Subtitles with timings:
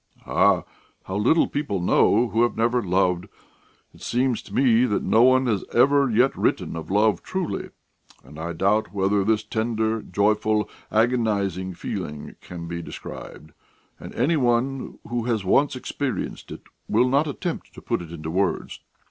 [0.25, 0.63] "Ah,
[1.03, 3.27] how little people know who have never loved!
[3.93, 7.69] It seems to me that no one has ever yet written of love truly,
[8.23, 13.51] and I doubt whether this tender, joyful, agonising feeling can be described,
[13.99, 18.31] and any one who has once experienced it would not attempt to put it into
[18.31, 18.79] words.